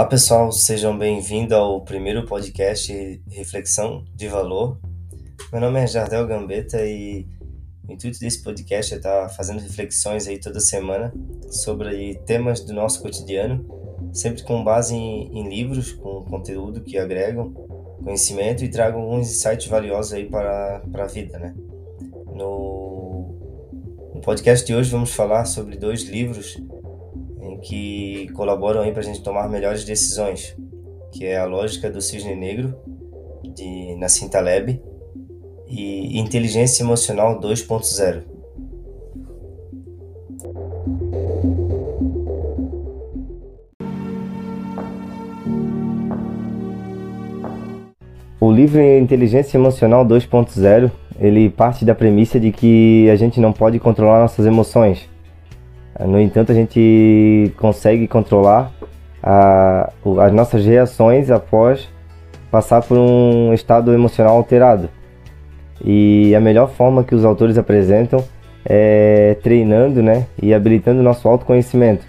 [0.00, 4.80] Olá pessoal, sejam bem-vindos ao primeiro podcast Reflexão de Valor.
[5.52, 7.28] Meu nome é Jardel Gambetta e
[7.86, 11.12] o intuito desse podcast é estar fazendo reflexões aí toda semana
[11.50, 13.62] sobre temas do nosso cotidiano,
[14.10, 17.52] sempre com base em, em livros, com conteúdo que agregam
[18.02, 21.54] conhecimento e tragam alguns insights valiosos aí para, para a vida, né?
[22.34, 23.34] No,
[24.14, 26.56] no podcast de hoje vamos falar sobre dois livros
[27.62, 30.56] que colaboram aí para a gente tomar melhores decisões,
[31.12, 32.74] que é a lógica do cisne negro
[33.54, 34.80] de Nassim Taleb
[35.68, 38.22] e inteligência emocional 2.0.
[48.40, 50.90] O livro Inteligência Emocional 2.0,
[51.20, 55.06] ele parte da premissa de que a gente não pode controlar nossas emoções.
[56.06, 58.72] No entanto, a gente consegue controlar
[59.22, 61.88] a, as nossas reações após
[62.50, 64.88] passar por um estado emocional alterado.
[65.84, 68.22] E a melhor forma que os autores apresentam
[68.64, 72.04] é treinando né, e habilitando nosso autoconhecimento.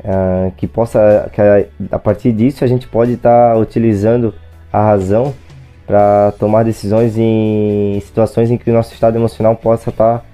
[0.00, 4.32] Uh, que possa, que a, a, partir disso a gente pode estar tá utilizando
[4.72, 5.34] a razão
[5.84, 10.24] para tomar decisões em situações em que o nosso estado emocional possa estar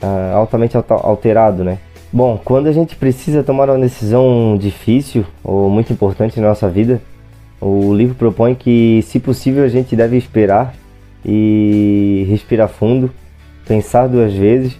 [0.00, 1.78] tá, uh, altamente alterado, né?
[2.12, 7.00] Bom, quando a gente precisa tomar uma decisão difícil ou muito importante na nossa vida,
[7.60, 10.74] o livro propõe que, se possível, a gente deve esperar
[11.24, 13.12] e respirar fundo,
[13.64, 14.76] pensar duas vezes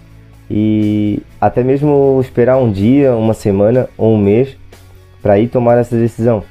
[0.51, 4.57] e até mesmo esperar um dia, uma semana ou um mês
[5.23, 6.43] para ir tomar essa decisão.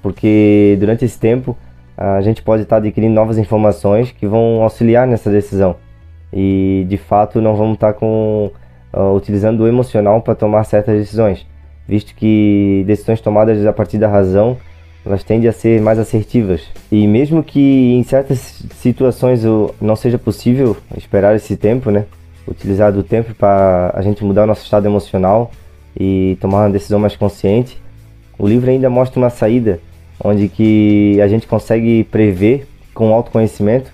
[0.00, 1.56] Porque durante esse tempo
[1.96, 5.74] a gente pode estar adquirindo novas informações que vão auxiliar nessa decisão.
[6.32, 8.52] E de fato não vamos estar com,
[8.92, 11.46] uh, utilizando o emocional para tomar certas decisões,
[11.86, 14.56] visto que decisões tomadas a partir da razão
[15.04, 16.62] elas tendem a ser mais assertivas.
[16.90, 19.42] E mesmo que em certas situações
[19.80, 22.04] não seja possível esperar esse tempo, né?
[22.46, 25.50] Utilizar do tempo para a gente mudar o nosso estado emocional
[25.98, 27.80] e tomar uma decisão mais consciente,
[28.38, 29.80] o livro ainda mostra uma saída
[30.22, 33.90] onde que a gente consegue prever com autoconhecimento,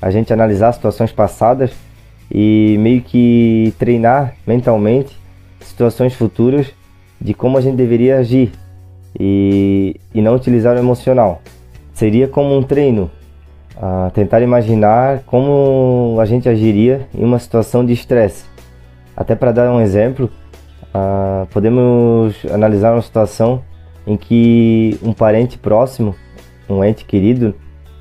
[0.00, 1.72] a gente analisar situações passadas
[2.30, 5.16] e meio que treinar mentalmente
[5.60, 6.72] situações futuras
[7.20, 8.52] de como a gente deveria agir
[9.18, 11.40] e, e não utilizar o emocional.
[11.92, 13.10] Seria como um treino,
[13.76, 18.44] uh, tentar imaginar como a gente agiria em uma situação de estresse.
[19.16, 20.30] Até para dar um exemplo,
[20.94, 23.62] uh, podemos analisar uma situação
[24.06, 26.14] em que um parente próximo,
[26.68, 27.54] um ente querido,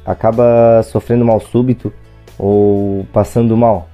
[0.05, 1.91] acaba sofrendo mal súbito
[2.37, 3.87] ou passando mal,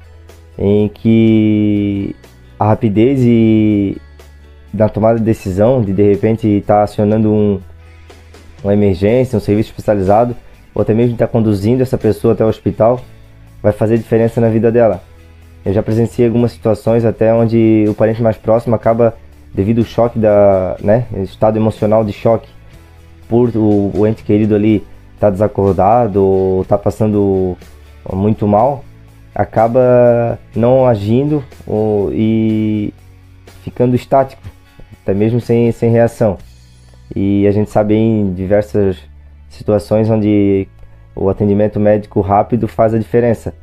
[0.57, 2.15] em que
[2.59, 3.97] a rapidez e
[4.73, 7.59] da tomada de decisão, de de repente estar tá acionando um,
[8.63, 10.35] uma emergência, um serviço especializado,
[10.73, 13.01] ou até mesmo estar tá conduzindo essa pessoa até o hospital,
[13.61, 15.01] vai fazer diferença na vida dela.
[15.65, 19.15] Eu já presenciei algumas situações até onde o parente mais próximo acaba,
[19.53, 22.49] devido ao choque da, né, estado emocional de choque,
[23.27, 24.77] por o, o ente querido ali
[25.15, 27.57] estar tá desacordado ou estar tá passando
[28.11, 28.83] muito mal,
[29.33, 32.93] acaba não agindo ou, e
[33.63, 34.41] ficando estático
[35.01, 36.37] até mesmo sem, sem reação.
[37.15, 38.97] E a gente sabe em diversas
[39.49, 40.67] situações onde
[41.15, 43.53] o atendimento médico rápido faz a diferença.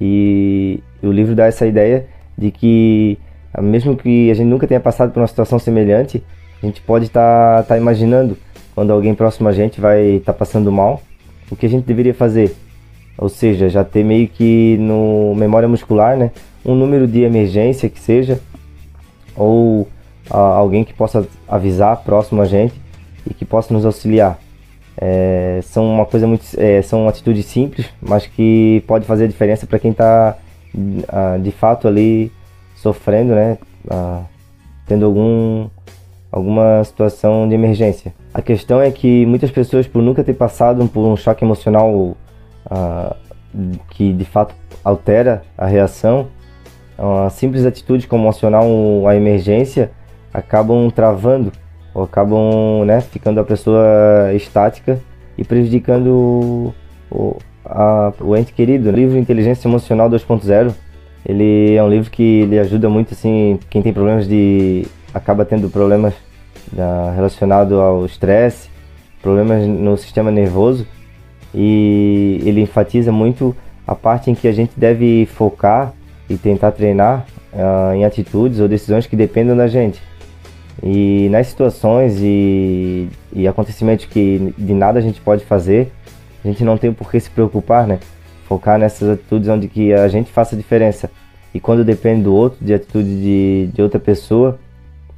[0.00, 2.06] E o livro dá essa ideia
[2.36, 3.18] de que,
[3.60, 6.22] mesmo que a gente nunca tenha passado por uma situação semelhante,
[6.62, 8.36] a gente pode estar tá, tá imaginando
[8.74, 11.02] quando alguém próximo a gente vai estar tá passando mal,
[11.50, 12.54] o que a gente deveria fazer.
[13.18, 16.30] Ou seja, já ter meio que no memória muscular, né,
[16.64, 18.40] um número de emergência que seja,
[19.36, 19.88] ou
[20.30, 22.74] alguém que possa avisar próximo a gente
[23.26, 24.38] e que possa nos auxiliar.
[24.96, 29.66] É, são uma coisa muito, é, são atitudes simples, mas que pode fazer a diferença
[29.66, 30.36] para quem está
[31.42, 32.30] de fato ali
[32.76, 33.58] sofrendo, né,
[33.90, 34.22] ah,
[34.86, 35.68] tendo algum
[36.30, 38.14] alguma situação de emergência.
[38.34, 42.16] A questão é que muitas pessoas, por nunca ter passado por um choque emocional
[42.70, 43.16] ah,
[43.90, 44.54] que de fato
[44.84, 46.28] altera a reação,
[46.96, 49.90] uma simples atitude como acionar um, a emergência
[50.32, 51.52] acabam travando
[51.94, 55.00] ou acabam né, ficando a pessoa estática
[55.36, 56.74] e prejudicando
[57.10, 58.88] o, a, o ente querido.
[58.88, 60.74] O livro Inteligência Emocional 2.0
[61.24, 65.68] ele é um livro que ele ajuda muito assim quem tem problemas de acaba tendo
[65.68, 66.14] problemas
[66.72, 68.68] da, relacionado ao estresse,
[69.22, 70.86] problemas no sistema nervoso
[71.54, 73.56] e ele enfatiza muito
[73.86, 75.92] a parte em que a gente deve focar
[76.28, 80.02] e tentar treinar uh, em atitudes ou decisões que dependam da gente
[80.82, 85.90] E nas situações e, e acontecimentos que de nada a gente pode fazer,
[86.44, 87.98] a gente não tem por que se preocupar, né?
[88.46, 91.10] Focar nessas atitudes onde que a gente faça diferença.
[91.52, 94.58] E quando depende do outro, de atitude de, de outra pessoa,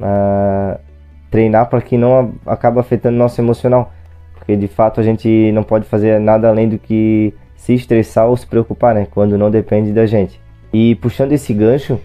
[0.00, 0.78] uh,
[1.30, 3.92] treinar para que não acabe afetando nosso emocional.
[4.50, 8.36] Porque de fato a gente não pode fazer nada além do que se estressar ou
[8.36, 9.06] se preocupar, né?
[9.08, 10.40] Quando não depende da gente.
[10.72, 12.00] E puxando esse gancho,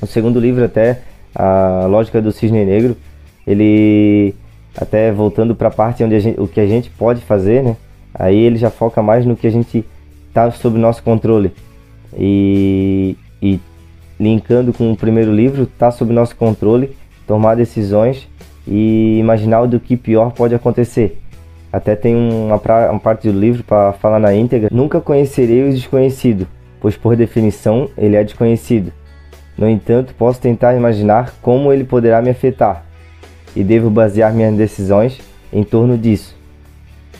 [0.00, 1.00] o segundo livro até,
[1.34, 2.96] a lógica do cisne negro,
[3.44, 4.36] ele
[4.80, 7.76] até voltando para a parte onde gente, o que a gente pode fazer, né?
[8.14, 9.84] Aí ele já foca mais no que a gente
[10.28, 11.50] está sob nosso controle.
[12.16, 13.58] E, e
[14.20, 16.96] linkando com o primeiro livro, está sob nosso controle,
[17.26, 18.28] tomar decisões
[18.64, 21.18] e imaginar o do que pior pode acontecer.
[21.72, 22.60] Até tem uma,
[22.90, 24.68] uma parte do livro para falar na íntegra.
[24.72, 26.46] Nunca conhecerei o desconhecido,
[26.80, 28.92] pois por definição ele é desconhecido.
[29.56, 32.84] No entanto, posso tentar imaginar como ele poderá me afetar
[33.56, 35.20] e devo basear minhas decisões
[35.52, 36.36] em torno disso.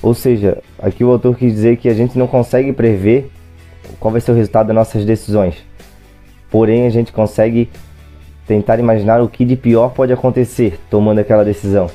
[0.01, 3.31] Ou seja, aqui o autor quis dizer que a gente não consegue prever
[3.99, 5.57] qual vai ser o resultado das nossas decisões.
[6.51, 7.69] Porém, a gente consegue
[8.47, 11.91] tentar imaginar o que de pior pode acontecer tomando aquela decisão.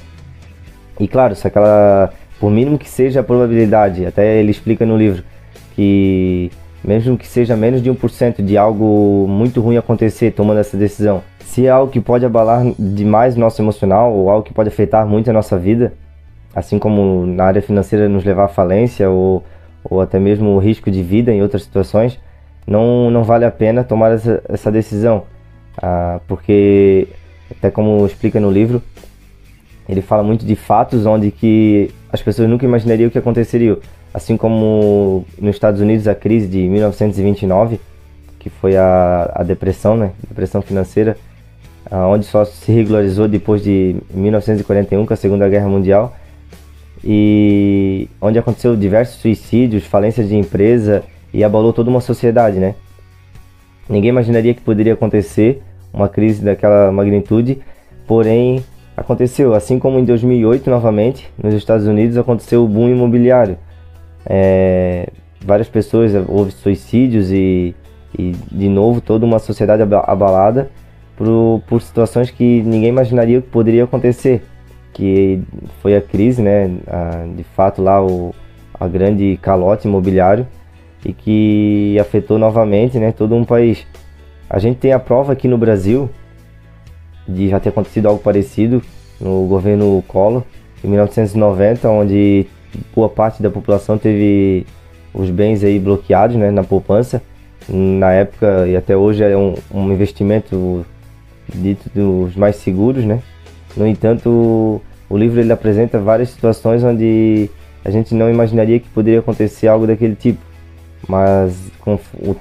[1.00, 5.24] E claro, se aquela, por mínimo que seja a probabilidade, até ele explica no livro
[5.78, 6.51] que
[6.84, 11.68] mesmo que seja menos de 1% de algo muito ruim acontecer tomando essa decisão, se
[11.68, 15.34] é algo que pode abalar demais nosso emocional ou algo que pode afetar muito a
[15.34, 15.94] nossa vida,
[16.54, 19.42] assim como na área financeira nos levar à falência ou,
[19.81, 22.19] ou até mesmo o risco de vida em outras situações,
[22.68, 25.24] não, não vale a pena tomar essa, essa decisão,
[25.81, 27.07] ah, porque
[27.50, 28.81] até como explica no livro,
[29.88, 33.78] ele fala muito de fatos onde que as pessoas nunca imaginariam que aconteceriam,
[34.14, 37.80] assim como nos Estados Unidos a crise de 1929,
[38.40, 41.18] que foi a, a depressão, né, depressão financeira,
[41.92, 46.16] onde só se regularizou depois de 1941, com a Segunda Guerra Mundial,
[47.04, 51.04] e onde aconteceu diversos suicídios, falência de empresa
[51.34, 52.76] e abalou toda uma sociedade, né?
[53.90, 57.62] Ninguém imaginaria que poderia acontecer uma crise daquela magnitude,
[58.08, 58.64] porém
[59.04, 59.54] aconteceu.
[59.54, 63.58] Assim como em 2008, novamente, nos Estados Unidos aconteceu o boom imobiliário.
[64.26, 65.10] É,
[65.46, 67.76] várias pessoas, houve suicídios e,
[68.18, 70.72] e, de novo, toda uma sociedade abalada
[71.16, 74.42] por, por situações que ninguém imaginaria que poderia acontecer
[74.94, 75.42] que
[75.82, 78.34] foi a crise, né, a, de fato lá o
[78.80, 80.48] a grande calote imobiliário
[81.06, 83.86] e que afetou novamente, né, todo um país.
[84.50, 86.10] A gente tem a prova aqui no Brasil
[87.28, 88.81] de já ter acontecido algo parecido
[89.20, 90.44] no governo Collor
[90.84, 92.46] em 1990, onde
[92.96, 94.66] boa parte da população teve
[95.14, 97.22] os bens aí bloqueados, né, na poupança.
[97.70, 100.86] Na época e até hoje é um, um investimento
[101.54, 103.22] dito dos mais seguros, né?
[103.78, 107.50] No entanto, o livro ele apresenta várias situações onde
[107.86, 110.42] a gente não imaginaria que poderia acontecer algo daquele tipo,
[111.08, 112.36] mas com o,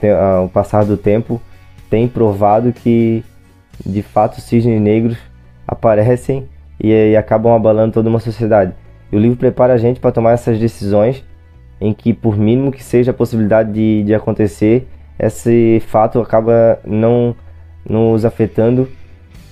[0.45, 1.41] o passar do tempo
[1.89, 3.25] tem provado que
[3.85, 5.17] de fato cisnes negros
[5.67, 6.49] aparecem
[6.81, 8.73] e, e acabam abalando toda uma sociedade.
[9.11, 11.25] E o livro prepara a gente para tomar essas decisões
[11.81, 17.35] em que, por mínimo que seja a possibilidade de, de acontecer, esse fato acaba não
[17.89, 18.89] nos afetando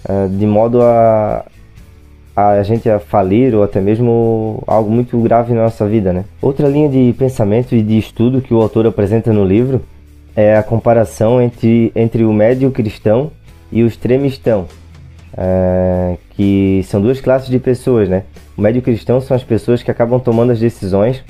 [0.09, 1.45] uh, de modo a,
[2.35, 6.25] a gente a falir ou até mesmo algo muito grave na nossa vida, né?
[6.41, 9.83] Outra linha de pensamento e de estudo que o autor apresenta no livro
[10.35, 13.31] é a comparação entre, entre o médio cristão
[13.73, 14.67] e o extremistão,
[15.37, 18.25] é, que são duas classes de pessoas, né?
[18.57, 21.25] O médio cristão são as pessoas que acabam tomando as decisões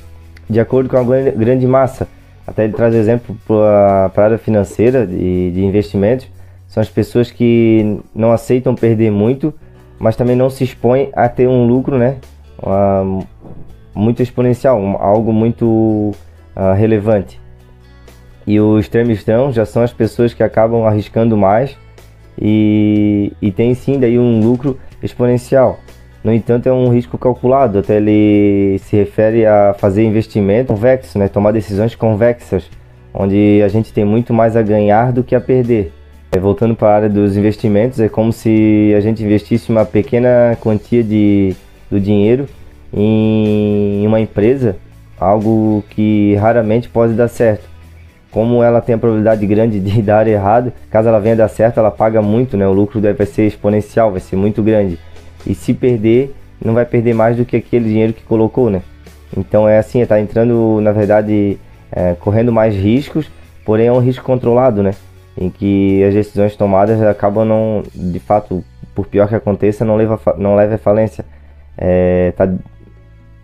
[0.48, 2.08] de acordo com a grande massa.
[2.46, 6.26] Até ele traz exemplo para a área financeira e de investimentos,
[6.66, 9.52] são as pessoas que não aceitam perder muito,
[9.98, 12.16] mas também não se expõe a ter um lucro, né?
[12.58, 13.26] Uh,
[13.94, 17.40] muito exponencial, um, algo muito uh, relevante.
[18.46, 21.76] E os extremistão já são as pessoas que acabam arriscando mais
[22.40, 25.78] e, e tem sim daí um lucro exponencial.
[26.22, 31.28] No entanto, é um risco calculado, até ele se refere a fazer investimento convexo, né?
[31.28, 32.70] tomar decisões convexas,
[33.14, 35.92] onde a gente tem muito mais a ganhar do que a perder.
[36.32, 40.56] É, voltando para a área dos investimentos, é como se a gente investisse uma pequena
[40.60, 41.56] quantia de,
[41.90, 42.46] do dinheiro
[42.92, 44.76] em uma empresa,
[45.18, 47.68] algo que raramente pode dar certo.
[48.30, 51.90] Como ela tem a probabilidade grande de dar errado, caso ela venha dar certo, ela
[51.90, 52.66] paga muito, né?
[52.66, 54.98] o lucro vai ser exponencial, vai ser muito grande.
[55.46, 56.34] E se perder,
[56.64, 58.70] não vai perder mais do que aquele dinheiro que colocou.
[58.70, 58.82] Né?
[59.36, 61.58] Então é assim, está entrando, na verdade,
[61.90, 63.30] é, correndo mais riscos,
[63.64, 64.92] porém é um risco controlado, né?
[65.36, 70.20] em que as decisões tomadas acabam não, de fato, por pior que aconteça, não leva,
[70.36, 71.24] não leve à falência.
[71.78, 72.48] É, tá,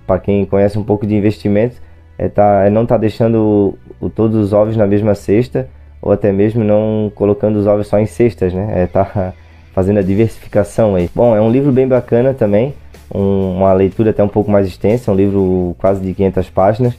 [0.06, 1.76] para quem conhece um pouco de investimento,
[2.18, 5.68] é, tá, é não tá deixando o, todos os ovos na mesma cesta,
[6.00, 8.82] ou até mesmo não colocando os ovos só em cestas, né?
[8.82, 9.32] É, tá
[9.72, 11.10] fazendo a diversificação aí.
[11.14, 12.74] Bom, é um livro bem bacana também,
[13.14, 16.94] um, uma leitura até um pouco mais extensa, um livro quase de 500 páginas,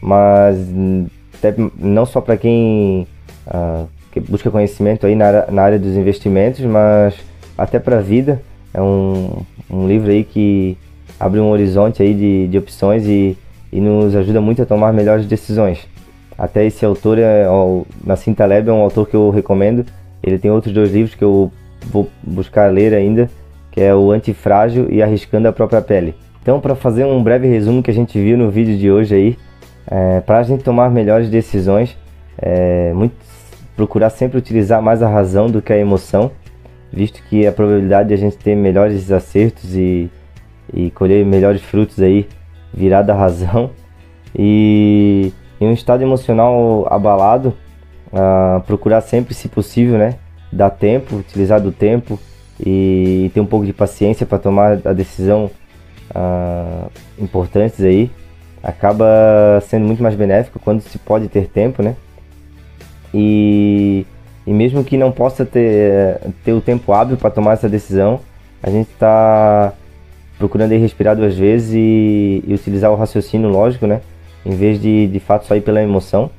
[0.00, 0.56] mas
[1.36, 3.06] até, não só para quem
[3.46, 7.14] uh, que busca conhecimento aí na, na área dos investimentos, mas
[7.56, 8.40] até para a vida.
[8.72, 10.76] É um, um livro aí que
[11.18, 13.36] abre um horizonte aí de, de opções e,
[13.72, 15.86] e nos ajuda muito a tomar melhores decisões.
[16.36, 19.84] Até esse autor, é, o Nassim Taleb, é um autor que eu recomendo.
[20.22, 21.52] Ele tem outros dois livros que eu
[21.86, 23.30] vou buscar ler ainda,
[23.70, 26.14] que é o Antifrágil e Arriscando a Própria Pele.
[26.42, 29.38] Então, para fazer um breve resumo que a gente viu no vídeo de hoje aí,
[29.86, 31.96] é, para a gente tomar melhores decisões,
[32.38, 33.14] é, muito,
[33.76, 36.30] procurar sempre utilizar mais a razão do que a emoção,
[36.90, 40.10] visto que a probabilidade de a gente ter melhores acertos e,
[40.72, 42.26] e colher melhores frutos aí
[42.72, 43.70] virá da razão.
[44.36, 47.54] E em um estado emocional abalado,
[48.12, 50.16] uh, procurar sempre, se possível, né,
[50.52, 52.18] dar tempo, utilizar do tempo
[52.58, 55.50] e ter um pouco de paciência para tomar a decisão
[56.14, 58.10] uh, importantes aí
[58.62, 59.06] acaba
[59.62, 61.96] sendo muito mais benéfico quando se pode ter tempo, né?
[63.12, 64.06] E,
[64.46, 68.20] e mesmo que não possa ter, ter o tempo hábil para tomar essa decisão,
[68.62, 69.72] a gente está
[70.40, 74.00] procurando respirar duas vezes e, e, utilizar o raciocínio lógico, né?
[74.44, 76.30] Em vez de de fato só ir pela emoção.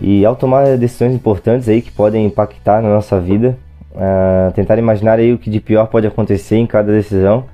[0.00, 3.58] E ao tomar decisões importantes aí que podem impactar na nossa vida,
[3.92, 7.44] uh, tentar imaginar aí o que de pior pode acontecer em cada decisão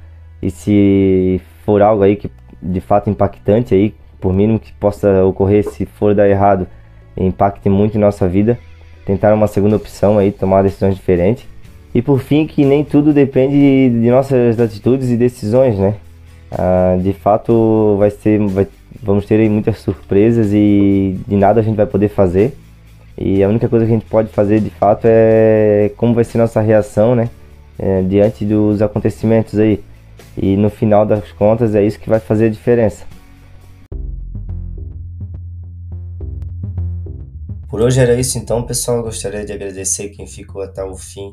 [0.41, 2.31] e se for algo aí que
[2.63, 6.69] de fato impactante aí, por mínimo que possa ocorrer se for dar errado,
[7.17, 8.57] impacte muito em nossa vida,
[9.05, 11.49] tentar uma segunda opção aí, tomar decisões diferentes.
[11.95, 15.97] E por fim, que nem tudo depende de nossas atitudes e decisões, né?
[16.51, 18.67] Ah, de fato, vai ser, vai,
[19.03, 22.57] vamos ter muitas surpresas e de nada a gente vai poder fazer.
[23.19, 26.39] E a única coisa que a gente pode fazer de fato é como vai ser
[26.39, 27.29] nossa reação, né?
[27.79, 29.83] É, diante dos acontecimentos aí.
[30.37, 33.05] E no final das contas é isso que vai fazer a diferença.
[37.69, 39.03] Por hoje era isso então, pessoal.
[39.03, 41.33] Gostaria de agradecer quem ficou até o fim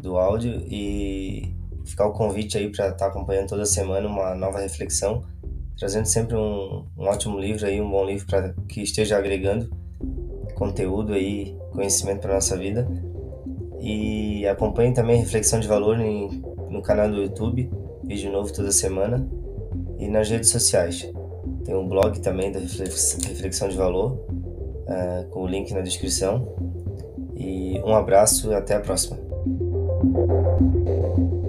[0.00, 1.54] do áudio e
[1.84, 5.22] ficar o convite aí para estar tá acompanhando toda semana uma nova reflexão,
[5.78, 9.70] trazendo sempre um, um ótimo livro aí, um bom livro para que esteja agregando
[10.54, 12.86] conteúdo aí, conhecimento para nossa vida.
[13.80, 17.70] E acompanhe também Reflexão de Valor em, no canal do YouTube
[18.10, 19.24] vídeo novo toda semana
[19.96, 21.08] e nas redes sociais.
[21.64, 26.52] Tem um blog também da Reflexão de Valor, uh, com o link na descrição.
[27.36, 29.29] E um abraço e até a próxima.
[30.02, 31.39] Thank you.